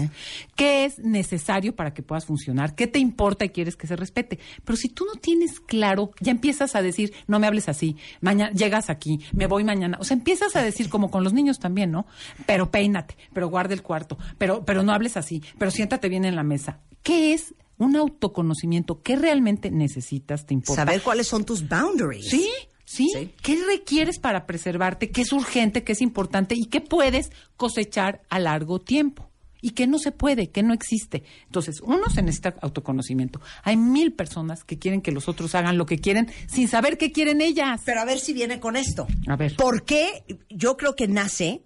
[0.57, 4.39] qué es necesario para que puedas funcionar, qué te importa y quieres que se respete.
[4.65, 8.53] Pero si tú no tienes claro, ya empiezas a decir, no me hables así, mañana
[8.53, 9.99] llegas aquí, me voy mañana.
[10.01, 12.07] O sea, empiezas a decir como con los niños también, ¿no?
[12.47, 16.37] Pero peínate, pero guarda el cuarto, pero, pero no hables así, pero siéntate bien en
[16.37, 16.81] la mesa.
[17.03, 19.03] ¿Qué es un autoconocimiento?
[19.03, 20.47] ¿Qué realmente necesitas?
[20.47, 20.85] ¿Te importa?
[20.85, 22.29] Saber cuáles son tus boundaries.
[22.29, 22.49] Sí,
[22.85, 23.31] sí, Sí.
[23.43, 25.11] ¿Qué requieres para preservarte?
[25.11, 25.85] ¿Qué es urgente?
[25.85, 26.55] ¿Qué es importante?
[26.57, 29.31] ¿Y qué puedes cosechar a largo tiempo?
[29.61, 31.25] Y qué no se puede, qué no existe.
[31.47, 33.41] Entonces, uno se necesita autoconocimiento.
[33.63, 37.13] Hay mil personas que quieren que los otros hagan lo que quieren sin saber qué
[37.13, 37.81] quieren ellas.
[37.87, 39.07] Pero a ver si viene con esto.
[39.27, 39.57] A ver.
[39.57, 41.63] ¿Por qué yo creo que nace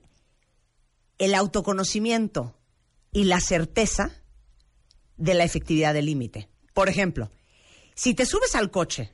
[1.18, 2.54] el autoconocimiento
[3.12, 4.17] y la certeza
[5.18, 6.48] de la efectividad del límite?
[6.72, 7.30] Por ejemplo,
[7.94, 9.12] si te subes al coche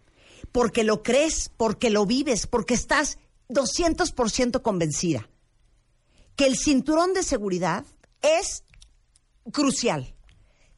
[0.53, 5.29] porque lo crees, porque lo vives, porque estás 200% convencida
[6.37, 7.85] que el cinturón de seguridad
[8.23, 8.64] es
[9.53, 10.14] crucial.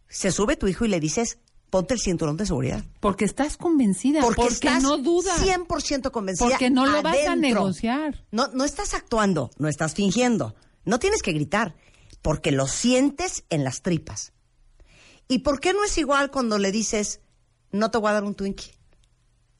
[0.09, 1.39] Se sube tu hijo y le dices,
[1.71, 2.85] ponte el cinturón de seguridad.
[3.01, 5.43] Porque estás convencida, Porque, porque, estás no dudas.
[5.43, 6.49] 100% convencida.
[6.49, 7.41] Porque no lo vas a adentro.
[7.41, 8.25] negociar.
[8.31, 10.55] No, no estás actuando, no estás fingiendo.
[10.85, 11.75] No tienes que gritar,
[12.23, 14.33] porque lo sientes en las tripas.
[15.29, 17.21] ¿Y por qué no es igual cuando le dices,
[17.73, 18.73] no te voy a dar un Twinkie?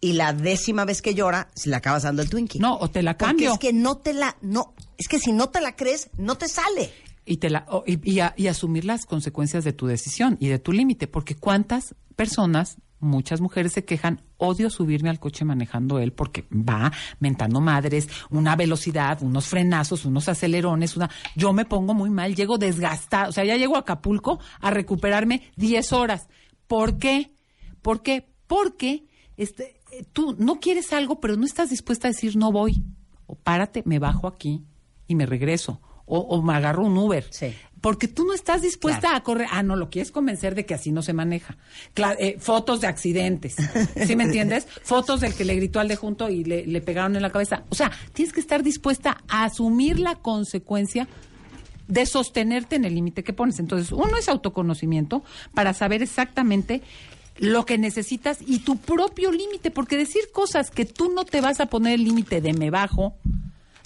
[0.01, 2.61] Y la décima vez que llora, si le acabas dando el Twinkie.
[2.61, 3.53] No, o te la Porque cambio.
[3.55, 6.49] es que no te la, no, es que si no te la crees, no te
[6.49, 6.93] sale.
[7.29, 10.47] y te la o- y, y a- y asumir las consecuencias de tu decisión y
[10.49, 15.99] de tu límite porque cuántas personas muchas mujeres se quejan odio subirme al coche manejando
[15.99, 21.95] él porque va mentando madres una velocidad unos frenazos unos acelerones una yo me pongo
[21.95, 26.29] muy mal llego desgastada o sea ya llego a Acapulco a recuperarme 10 horas
[26.67, 27.33] ¿por qué?
[27.83, 28.27] ¿por qué?
[28.47, 29.07] porque
[29.37, 29.81] este,
[30.13, 32.83] tú no quieres algo pero no estás dispuesta a decir no voy
[33.27, 34.65] o párate me bajo aquí
[35.07, 37.27] y me regreso o, o me agarro un Uber.
[37.31, 37.55] Sí.
[37.81, 39.17] Porque tú no estás dispuesta Claro.
[39.17, 39.49] a correr.
[39.53, 41.57] Ah, no, lo quieres convencer de que así no se maneja.
[41.95, 43.55] Cla- eh, fotos de accidentes.
[44.07, 44.67] ¿Sí me entiendes?
[44.83, 47.65] Fotos del que le gritó al de junto y le, le pegaron en la cabeza.
[47.69, 51.07] O sea, tienes que estar dispuesta a asumir la consecuencia
[51.87, 53.61] de sostenerte en el límite que pones.
[53.61, 55.23] Entonces, uno es autoconocimiento
[55.55, 56.83] para saber exactamente
[57.39, 61.61] lo que necesitas y tu propio límite, porque decir cosas que tú no te vas
[61.61, 63.15] a poner el límite de me bajo,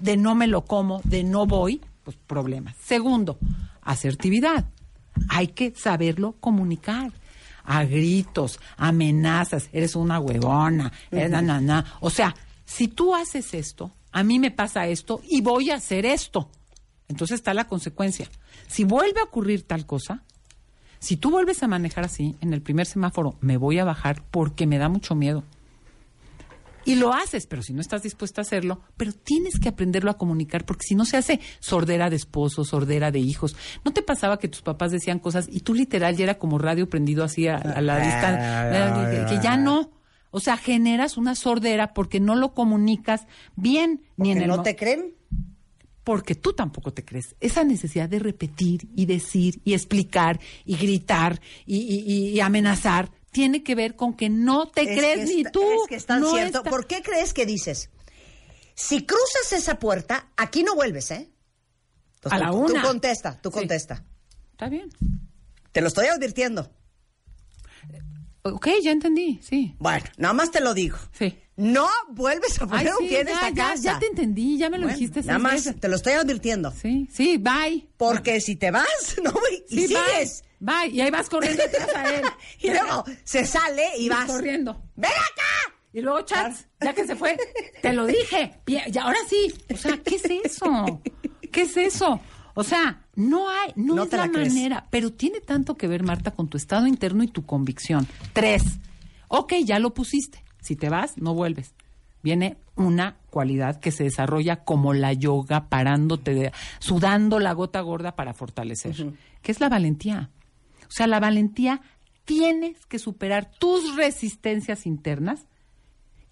[0.00, 1.80] de no me lo como, de no voy,
[2.14, 2.76] pues problemas.
[2.82, 3.38] Segundo,
[3.82, 4.66] asertividad.
[5.28, 7.12] Hay que saberlo comunicar.
[7.62, 11.84] A gritos, amenazas, eres una huevona, eres na, na, na.
[12.00, 16.04] O sea, si tú haces esto, a mí me pasa esto y voy a hacer
[16.04, 16.50] esto.
[17.06, 18.28] Entonces está la consecuencia.
[18.66, 20.24] Si vuelve a ocurrir tal cosa,
[20.98, 24.66] si tú vuelves a manejar así, en el primer semáforo me voy a bajar porque
[24.66, 25.44] me da mucho miedo.
[26.84, 30.16] Y lo haces, pero si no estás dispuesta a hacerlo, pero tienes que aprenderlo a
[30.16, 33.54] comunicar, porque si no se hace sordera de esposos, sordera de hijos.
[33.84, 36.88] ¿No te pasaba que tus papás decían cosas y tú literal ya era como radio
[36.88, 39.26] prendido así a, a la distancia?
[39.28, 39.90] Que ya no.
[40.30, 44.76] O sea, generas una sordera porque no lo comunicas bien ni en el no te
[44.76, 45.14] creen?
[46.04, 47.36] porque tú tampoco te crees.
[47.40, 53.62] Esa necesidad de repetir y decir y explicar y gritar y, y- y amenazar tiene
[53.62, 55.62] que ver con que no te Es crees ni está- tú.
[55.62, 56.58] Es que es tan No cierto.
[56.58, 57.90] está- ¿Por qué crees que dices?
[58.74, 61.30] Si cruzas esa puerta, aquí no vuelves, ¿eh?
[62.16, 62.80] Entonces, A la tú, una.
[62.82, 63.54] Tú contesta, tú Sí.
[63.58, 64.04] contesta.
[64.52, 64.88] Está bien.
[65.72, 66.70] Te lo estoy advirtiendo.
[68.42, 69.74] Ok, ya entendí, sí.
[69.78, 70.96] Bueno, nada más te lo digo.
[71.12, 71.38] Sí.
[71.56, 73.82] No vuelves a poner Ay, un pie en ya, esta ya, casa.
[73.82, 75.78] ya te entendí, ya me lo Bueno, dijiste Nada más, veces.
[75.78, 76.72] te lo estoy advirtiendo.
[76.72, 77.86] Sí, sí, bye.
[77.98, 78.86] Porque si te vas,
[79.22, 80.42] no, y Sí, sigues.
[80.42, 80.88] Bye, bye.
[80.92, 82.22] Y ahí vas corriendo atrás a él.
[82.60, 84.26] Y luego se sale y vas.
[84.26, 84.80] corriendo.
[84.94, 85.74] ¡Ven acá!
[85.92, 87.36] Y luego chats, ya que se fue.
[87.82, 88.60] Te lo dije.
[88.66, 89.52] Y ahora sí.
[89.74, 91.00] O sea, ¿qué es eso?
[91.50, 92.20] ¿Qué es eso?
[92.54, 94.52] O sea, no hay, no, No es te la, la crees.
[94.54, 94.86] manera.
[94.90, 98.06] Pero tiene tanto que ver, Marta, con tu estado interno y tu convicción.
[98.32, 98.62] Tres.
[99.28, 100.44] Ok, ya lo pusiste.
[100.60, 101.74] Si te vas, no vuelves.
[102.22, 108.14] Viene una cualidad que se desarrolla como la yoga, parándote, de- sudando la gota gorda
[108.14, 108.94] para fortalecer,
[109.42, 110.30] que es la valentía.
[110.90, 111.80] O sea, la valentía
[112.24, 115.46] tienes que superar tus resistencias internas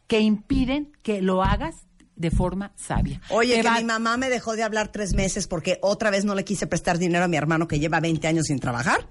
[0.07, 3.21] que impiden que lo hagas de forma sabia.
[3.31, 6.25] Oye, Te que va- mi mamá me dejó de hablar tres meses porque otra vez
[6.25, 9.07] no le quise prestar dinero a mi hermano que lleva 20 años sin trabajar.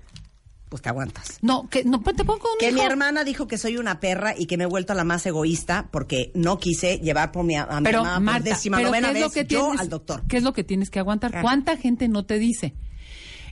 [0.69, 1.37] Pues te aguantas.
[1.41, 4.33] No, que no, pues te pongo un Que mi hermana dijo que soy una perra
[4.37, 7.65] y que me he vuelto la más egoísta porque no quise llevar por mi, a
[7.79, 9.79] mi Pero mamá por Marta, décima pero novena ¿qué es lo vez que yo tienes,
[9.79, 10.23] al doctor.
[10.27, 11.41] ¿Qué es lo que tienes que aguantar?
[11.41, 12.73] ¿Cuánta gente no te dice?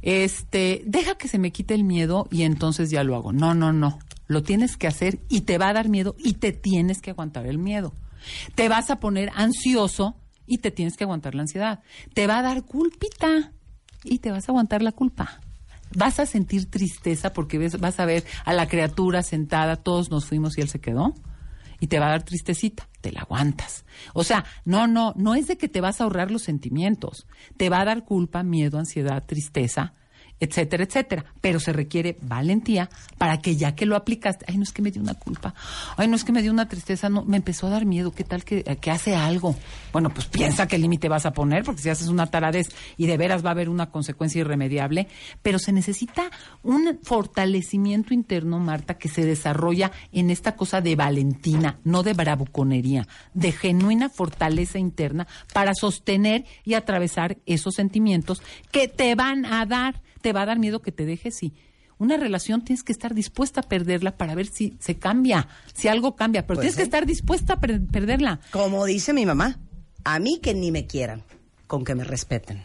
[0.06, 3.34] Este, deja que se me quite el miedo y entonces ya lo hago.
[3.34, 4.00] No, no, no.
[4.28, 7.46] Lo tienes que hacer y te va a dar miedo y te tienes que aguantar
[7.48, 7.94] el miedo.
[8.56, 10.15] Te vas a poner ansioso
[10.48, 11.82] y te tienes que aguantar la ansiedad.
[12.13, 13.52] Te va a dar culpita
[14.04, 15.41] y te vas a aguantar la culpa.
[15.96, 20.26] Vas a sentir tristeza porque ves- vas a ver a la criatura sentada, todos nos
[20.26, 21.13] fuimos y él se quedó
[21.86, 23.86] y te va a dar tristecita, te la aguantas.
[24.15, 27.69] O sea, no, no, no es de que te vas a ahorrar los sentimientos, te
[27.69, 29.93] va a dar culpa, miedo, ansiedad, tristeza,
[30.39, 31.26] etcétera, etcétera.
[31.41, 34.91] Pero se requiere valentía para que ya que lo aplicaste, ay, no es que me
[34.91, 35.54] dio una culpa,
[35.98, 38.24] ay, no es que me dio una tristeza, no, me empezó a dar miedo, ¿qué
[38.24, 39.56] tal que, que hace algo?
[39.91, 43.17] Bueno, pues piensa qué límite vas a poner, porque si haces una taradez y de
[43.17, 45.08] veras va a haber una consecuencia irremediable,
[45.41, 46.30] pero se necesita
[46.63, 53.08] un fortalecimiento interno, Marta, que se desarrolla en esta cosa de valentina, no de bravuconería,
[53.34, 60.02] de genuina fortaleza interna para sostener y atravesar esos sentimientos que te van a dar,
[60.26, 61.54] te va a dar miedo que te dejes, sí.
[62.00, 66.16] Una relación tienes que estar dispuesta a perderla para ver si se cambia, si algo
[66.16, 68.40] cambia, pero Pues tienes que estar dispuesta a per- perderla.
[68.50, 69.60] Como dice mi mamá,
[70.04, 71.22] a mí que ni me quieran,
[71.68, 72.64] con que me respeten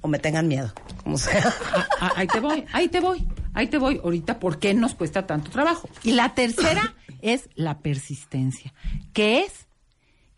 [0.00, 0.72] o me tengan miedo,
[1.04, 1.52] como sea.
[1.74, 4.00] Ah, ah, ahí te voy, ahí te voy, ahí te voy.
[4.02, 5.90] Ahorita, ¿por qué nos cuesta tanto trabajo?
[6.02, 8.72] Y la tercera es la persistencia,
[9.12, 9.66] que es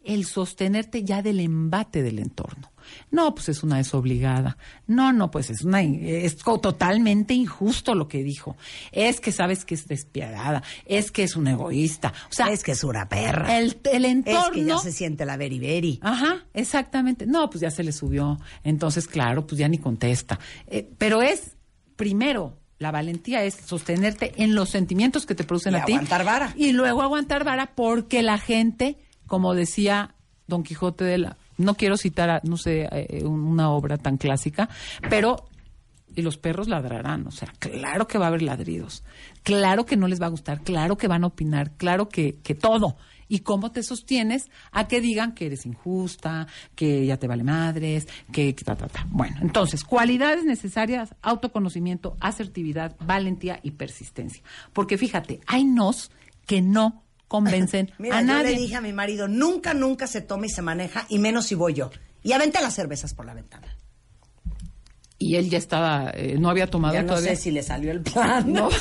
[0.05, 2.73] el sostenerte ya del embate del entorno.
[3.11, 4.57] No, pues es una desobligada.
[4.87, 8.57] No, no, pues es una es totalmente injusto lo que dijo.
[8.92, 12.12] Es que sabes que es despiadada, es que es un egoísta.
[12.31, 13.59] O sea, es que es una perra.
[13.59, 15.98] el, el entorno es que ya se siente la beriberi.
[16.03, 17.27] Ajá, exactamente.
[17.27, 18.38] No, pues ya se le subió.
[18.64, 20.38] Entonces, claro, pues ya ni contesta.
[20.66, 21.57] Eh, pero es,
[21.96, 25.92] primero, la valentía es sostenerte en los sentimientos que te producen Y a ti.
[25.92, 26.55] aguantar vara.
[26.57, 28.96] Y luego aguantar vara porque la gente,
[29.27, 30.14] como decía
[30.46, 31.37] Don Quijote de la...
[31.59, 34.68] No quiero citar, no sé, eh, una obra tan clásica,
[35.09, 35.44] pero...
[36.14, 39.05] Y los perros ladrarán, o sea, claro que va a haber ladridos,
[39.44, 42.55] claro que no les va a gustar, claro que van a opinar, claro que, que
[42.55, 42.97] todo.
[43.29, 48.09] ¿Y cómo te sostienes a que digan que eres injusta, que ya te vale madres,
[48.33, 49.07] que, que ta, ta, ta?
[49.11, 54.42] Bueno, entonces, cualidades necesarias, autoconocimiento, asertividad, valentía y persistencia.
[54.73, 56.11] Porque fíjate, hay nos
[56.47, 58.50] que no convencen Mira, a yo nadie.
[58.54, 61.54] le dije a mi marido, nunca, nunca se toma y se maneja, y menos si
[61.54, 61.90] voy yo.
[62.22, 63.68] Y aventé las cervezas por la ventana.
[65.18, 67.30] Y él ya estaba, eh, no había tomado Ya no todavía.
[67.30, 68.52] sé si le salió el plan.
[68.52, 68.68] No.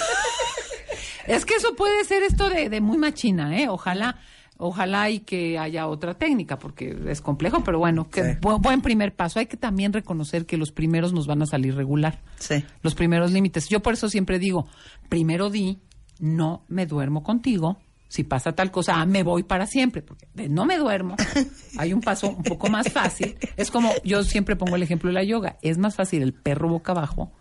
[1.28, 3.68] Es que eso puede ser esto de, de muy machina, ¿eh?
[3.68, 4.18] Ojalá,
[4.56, 8.30] ojalá y que haya otra técnica, porque es complejo, pero bueno, que Sí.
[8.40, 9.40] bu- buen primer paso.
[9.40, 12.22] Hay que también reconocer que los primeros nos van a salir regular.
[12.40, 12.64] Sí.
[12.82, 13.68] Los primeros límites.
[13.68, 14.70] Yo por eso siempre digo,
[15.10, 15.80] primero di,
[16.20, 17.78] no me duermo contigo.
[18.10, 21.16] Si pasa tal cosa, ah, me voy para siempre, porque no me duermo,
[21.78, 23.38] hay un paso un poco más fácil.
[23.58, 26.70] Es como, yo siempre pongo el ejemplo de la yoga, es más fácil el perro
[26.70, 27.32] boca abajo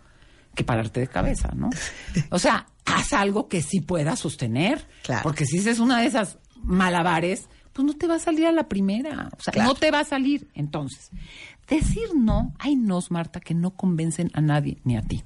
[0.54, 1.68] que pararte de cabeza, ¿no?
[2.30, 4.86] O sea, haz algo que sí puedas sostener.
[5.02, 5.22] Claro.
[5.22, 8.66] Porque si es una de esas malabares, pues no te va a salir a la
[8.68, 9.28] primera.
[9.38, 9.68] O sea, Claro.
[9.68, 10.48] no te va a salir.
[10.54, 11.10] Entonces,
[11.68, 15.22] decir no, hay nos, Marta, que no convencen a nadie ni a ti.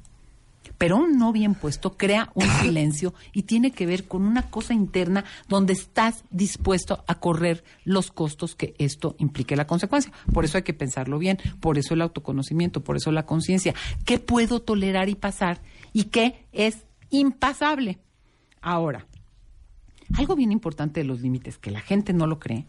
[0.81, 4.73] Pero un no bien puesto crea un silencio y tiene que ver con una cosa
[4.73, 10.11] interna donde estás dispuesto a correr los costos que esto implique la consecuencia.
[10.33, 13.75] Por eso hay que pensarlo bien, por eso el autoconocimiento, por eso la conciencia.
[14.07, 15.61] ¿Qué puedo tolerar y pasar
[15.93, 17.99] y qué es impasable?
[18.63, 19.07] Ahora,
[20.17, 22.65] algo bien importante de los límites, que la gente no lo cree,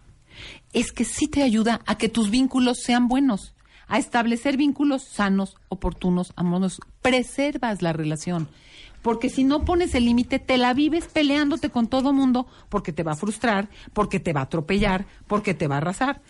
[0.73, 3.55] es que sí te ayuda a que tus vínculos sean buenos,
[3.91, 6.79] a establecer vínculos sanos, oportunos, amorosos.
[7.01, 8.47] Preservas la relación.
[9.01, 13.03] Porque si no pones el límite, te la vives peleándote con todo mundo porque te
[13.03, 16.21] va a frustrar, porque te va a atropellar, porque te va a arrasar.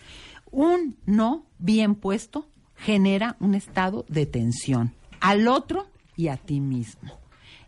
[0.50, 7.12] Un no bien puesto genera un estado de tensión al otro y a ti mismo.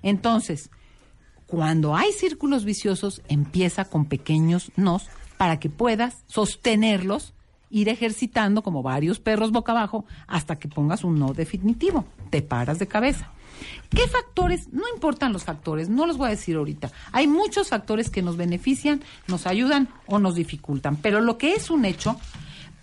[0.02, 0.70] Entonces,
[1.46, 7.32] cuando hay círculos viciosos, empieza con pequeños nos para que puedas sostenerlos,
[7.74, 12.04] ir ejercitando como varios perros boca abajo hasta que pongas un no definitivo.
[12.30, 13.32] Te paras de cabeza.
[13.90, 14.72] ¿Qué factores?
[14.72, 16.92] No importan los factores, no los voy a decir ahorita.
[17.10, 21.68] Hay muchos factores que nos benefician, nos ayudan o nos dificultan, pero lo que es
[21.68, 22.16] un hecho,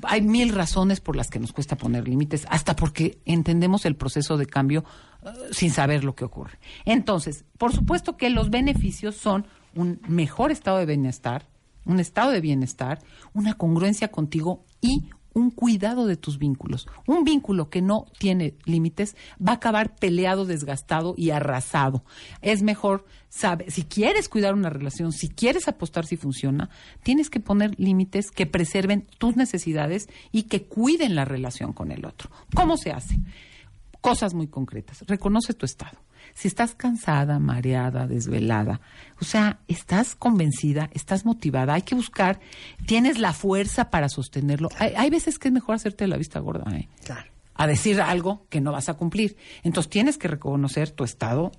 [0.03, 4.35] hay mil razones por las que nos cuesta poner límites, hasta porque entendemos el proceso
[4.35, 4.83] de cambio
[5.23, 6.59] eh, sin saber lo que ocurre.
[6.83, 11.47] Entonces, por supuesto que los beneficios son un mejor estado de bienestar,
[11.85, 12.99] un estado de bienestar,
[13.33, 16.87] una congruencia contigo y un cuidado de tus vínculos.
[17.07, 22.03] Un vínculo que no tiene límites va a acabar peleado, desgastado y arrasado.
[22.41, 26.69] Es mejor, sabe, si quieres cuidar una relación, si quieres apostar si funciona,
[27.03, 32.05] tienes que poner límites que preserven tus necesidades y que cuiden la relación con el
[32.05, 32.29] otro.
[32.53, 33.17] ¿Cómo se hace?
[34.01, 35.03] Cosas muy concretas.
[35.07, 35.99] Reconoce tu estado.
[36.41, 38.81] Si estás cansada, mareada, desvelada,
[39.21, 42.39] o sea, estás convencida, estás motivada, hay que buscar,
[42.87, 44.69] tienes la fuerza para sostenerlo.
[44.79, 46.89] Hay, hay veces que es mejor hacerte la vista gorda, ¿eh?
[47.05, 47.29] Claro.
[47.53, 49.37] a decir algo que no vas a cumplir.
[49.61, 51.51] Entonces tienes que reconocer tu estado,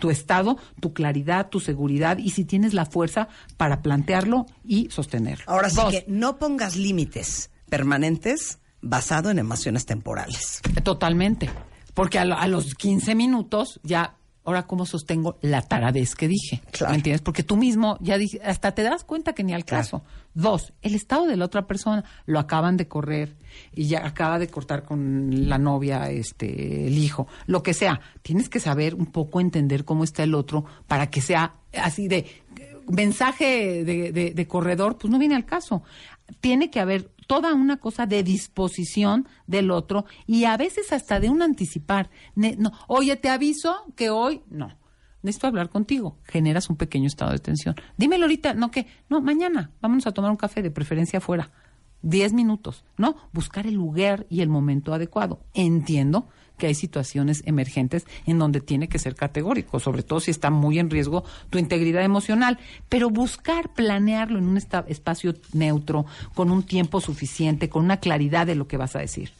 [0.00, 5.44] tu estado, tu claridad, tu seguridad y si tienes la fuerza para plantearlo y sostenerlo.
[5.46, 10.62] Ahora sí que no pongas límites permanentes basado en emociones temporales.
[10.84, 11.50] Totalmente.
[11.92, 16.62] Porque a, lo- a los 15 minutos ya, ahora cómo sostengo la taradez que dije.
[16.72, 16.90] Claro.
[16.92, 17.22] ¿Me entiendes?
[17.22, 19.82] Porque tú mismo ya dije, hasta te das cuenta que ni al Claro.
[19.84, 20.02] caso.
[20.34, 22.04] Dos, el estado de la otra persona.
[22.26, 23.36] Lo acaban de correr
[23.72, 28.00] y ya acaba de cortar con la novia, este, el hijo, lo que sea.
[28.22, 32.18] Tienes que saber un poco entender cómo está el otro para que sea así de
[32.18, 35.82] eh, mensaje de, de- de corredor, pues no viene al caso.
[36.40, 41.30] Tiene que haber toda una cosa de disposición del otro y a veces hasta de
[41.30, 42.10] un anticipar.
[42.34, 44.76] No, Oye, te aviso que hoy no.
[45.22, 46.18] Necesito hablar contigo.
[46.24, 47.76] Generas un pequeño estado de tensión.
[47.96, 51.52] Dímelo ahorita, no que, no, mañana, vámonos a tomar un café, de preferencia afuera.
[52.02, 53.14] Diez minutos, ¿no?
[53.32, 55.38] Buscar el lugar y el momento adecuado.
[55.54, 56.26] Entiendo
[56.62, 60.78] que hay situaciones emergentes en donde tiene que ser categórico, sobre todo si está muy
[60.78, 67.00] en riesgo tu integridad emocional, pero buscar planearlo en un espacio neutro, con un tiempo
[67.00, 69.32] suficiente, con una claridad de lo que vas a decir.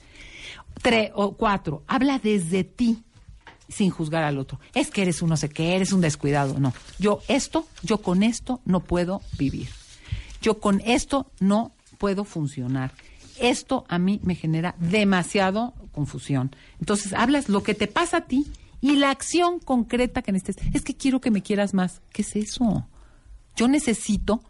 [0.83, 3.05] Tres o cuatro, habla desde ti
[3.69, 4.59] sin juzgar al otro.
[4.75, 6.59] Es que eres un no sé qué, eres un descuidado.
[6.59, 9.69] No, yo esto, yo con esto no puedo vivir.
[10.41, 12.91] Yo con esto no puedo funcionar.
[13.41, 16.55] Esto a mí me genera demasiado confusión.
[16.81, 18.47] Entonces, hablas lo que te pasa a ti
[18.81, 20.75] y la acción concreta que necesites.
[20.75, 22.03] Es que quiero que me quieras más.
[22.13, 22.87] ¿Qué es eso?
[23.57, 24.43] Yo necesito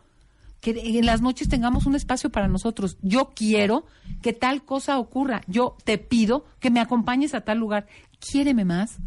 [0.60, 2.96] que en las noches tengamos un espacio para nosotros.
[3.02, 3.84] Yo quiero
[4.22, 5.42] que tal cosa ocurra.
[5.48, 7.86] Yo te pido que me acompañes a tal lugar.
[8.20, 8.98] Quiéreme más.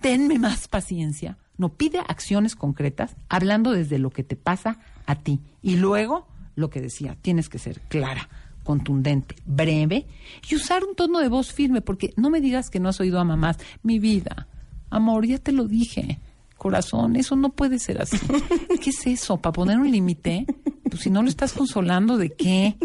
[0.00, 1.38] Tenme más paciencia.
[1.56, 5.40] No pide acciones concretas, hablando desde lo que te pasa a ti.
[5.62, 8.28] Y luego, lo que decía, tienes que ser clara,
[8.64, 10.06] contundente, breve
[10.50, 13.20] y usar un tono de voz firme, porque no me digas que no has oído
[13.20, 13.58] a mamás.
[13.82, 14.48] Mi vida,
[14.90, 16.18] amor, ya te lo dije.
[16.56, 18.18] Corazón, eso no puede ser así.
[18.82, 19.36] ¿Qué es eso?
[19.36, 20.46] ¿Para poner un límite?
[20.82, 22.76] Pues si no lo estás consolando, ¿de qué?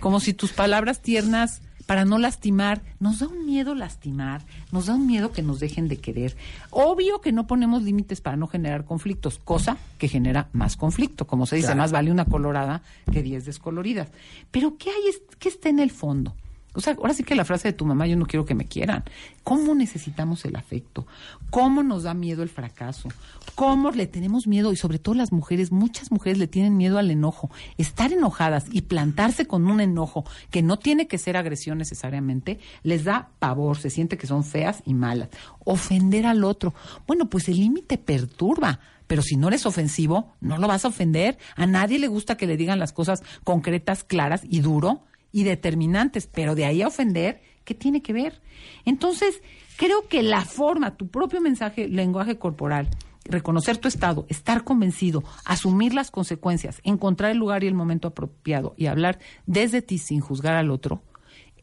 [0.00, 2.82] Como si tus palabras tiernas para no lastimar.
[3.00, 6.36] Nos da un miedo lastimar, nos da un miedo que nos dejen de querer.
[6.70, 11.26] Obvio que no ponemos límites para no generar conflictos, cosa que genera más conflicto.
[11.26, 14.08] Como se dice, más vale una colorada que diez descoloridas.
[14.50, 15.14] Pero ¿qué hay?
[15.38, 16.34] ¿Qué está en el fondo?
[16.74, 18.64] O sea, ahora sí que la frase de tu mamá, yo no quiero que me
[18.64, 19.04] quieran.
[19.44, 21.06] ¿Cómo necesitamos el afecto?
[21.50, 23.08] ¿Cómo nos da miedo el fracaso?
[23.54, 24.72] ¿Cómo le tenemos miedo?
[24.72, 27.50] Y sobre todo las mujeres, muchas mujeres le tienen miedo al enojo.
[27.76, 33.04] Estar enojadas y plantarse con un enojo que no tiene que ser agresión necesariamente, les
[33.04, 35.28] da pavor, se siente que son feas y malas.
[35.64, 36.72] Ofender al otro.
[37.06, 38.80] Bueno, pues el límite perturba.
[39.06, 41.36] Pero si no eres ofensivo, no lo vas a ofender.
[41.56, 45.02] A nadie le gusta que le digan las cosas concretas, claras y duro
[45.32, 48.40] y determinantes, pero de ahí a ofender, ¿qué tiene que ver?
[48.84, 49.42] Entonces,
[49.76, 52.88] creo que la forma, tu propio mensaje, lenguaje corporal,
[53.24, 58.74] reconocer tu estado, estar convencido, asumir las consecuencias, encontrar el lugar y el momento apropiado
[58.76, 61.02] y hablar desde ti sin juzgar al otro,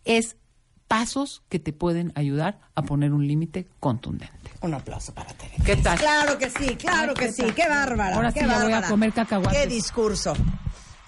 [0.06, 0.38] es
[0.88, 4.34] pasos que te pueden ayudar a poner un límite contundente.
[4.62, 5.54] Un aplauso para Tere.
[5.64, 6.00] ¿Qué tal?
[6.00, 7.44] Claro que sí, claro que sí.
[7.56, 8.16] Qué bárbara.
[8.16, 8.88] Ahora qué sí ya voy a bárbara.
[8.90, 9.60] comer cacahuates.
[9.62, 10.34] Qué discurso.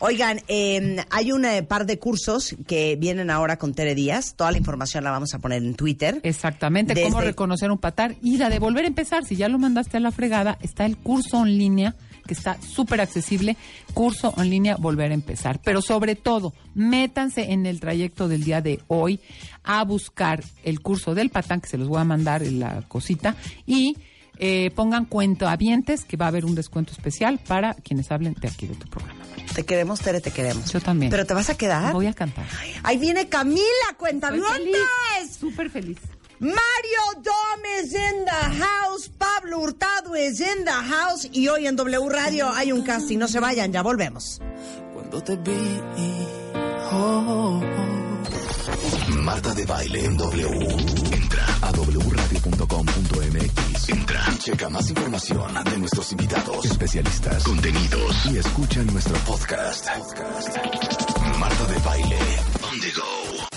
[0.03, 4.33] Oigan, eh, hay un eh, par de cursos que vienen ahora con Tere Díaz.
[4.35, 6.19] Toda la información la vamos a poner en Twitter.
[6.23, 9.25] Exactamente, Desde- cómo reconocer un patar y la de volver a empezar.
[9.25, 11.95] Si ya lo mandaste a la fregada, está el curso en línea
[12.25, 13.57] que está súper accesible,
[13.93, 15.59] curso en línea, volver a empezar.
[15.63, 19.19] Pero sobre todo, métanse en el trayecto del día de hoy
[19.63, 23.35] a buscar el curso del patán, que se los voy a mandar en la cosita,
[23.67, 23.97] y
[24.39, 28.65] eh, pongan cuentavientes, que va a haber un descuento especial para quienes hablen de aquí
[28.65, 29.20] de tu programa.
[29.53, 30.71] Te queremos, Tere, te queremos.
[30.71, 31.11] Yo también.
[31.11, 31.91] ¿Pero te vas a quedar?
[31.93, 32.45] Voy a cantar.
[32.83, 33.65] Ahí viene Camila,
[33.97, 35.97] cuenta Estoy feliz, súper feliz.
[36.39, 41.75] Mario Dom is in the house, Pablo Hurtado is in the house y hoy en
[41.75, 43.19] W Radio hay un casting.
[43.19, 44.41] No se vayan, ya volvemos.
[44.91, 45.79] Cuando te vi,
[46.91, 47.61] oh,
[49.19, 50.67] Marta de Baile en W.
[51.11, 53.70] Entra a wradio.com.mx.
[53.89, 54.21] Entra.
[54.37, 59.87] Checa más información de nuestros invitados, especialistas, contenidos y escucha nuestro podcast.
[59.97, 60.57] Podcast.
[61.39, 62.19] Marta de Baile.
[62.63, 63.50] On the go.